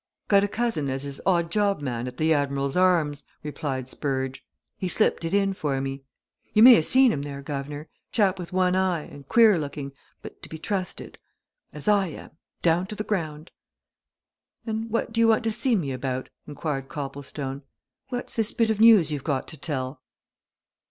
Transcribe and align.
"Got 0.29 0.43
a 0.43 0.47
cousin 0.47 0.89
as 0.89 1.05
is 1.05 1.21
odd 1.27 1.51
job 1.51 1.79
man 1.79 2.07
at 2.07 2.17
the 2.17 2.33
'Admiral's 2.33 2.75
Arms,'" 2.75 3.21
replied 3.43 3.87
Spurge. 3.87 4.43
"He 4.75 4.87
slipped 4.87 5.23
it 5.23 5.31
in 5.35 5.53
for 5.53 5.79
me. 5.79 6.01
You 6.53 6.63
may 6.63 6.73
ha' 6.73 6.83
seen 6.83 7.11
him 7.11 7.21
there, 7.21 7.43
guv'nor 7.43 7.87
chap 8.11 8.39
with 8.39 8.51
one 8.51 8.75
eye, 8.75 9.01
and 9.03 9.29
queer 9.29 9.59
looking, 9.59 9.91
but 10.23 10.41
to 10.41 10.49
be 10.49 10.57
trusted. 10.57 11.19
As 11.71 11.87
I 11.87 12.07
am! 12.07 12.31
down 12.63 12.87
to 12.87 12.95
the 12.95 13.03
ground." 13.03 13.51
"And 14.65 14.89
what 14.89 15.13
do 15.13 15.21
you 15.21 15.27
want 15.27 15.43
to 15.43 15.51
see 15.51 15.75
me 15.75 15.91
about?" 15.91 16.29
inquired 16.47 16.89
Copplestone. 16.89 17.61
"What's 18.09 18.35
this 18.35 18.51
bit 18.51 18.71
of 18.71 18.79
news 18.81 19.11
you've 19.11 19.23
got 19.23 19.47
to 19.49 19.55
tell?" 19.57 20.01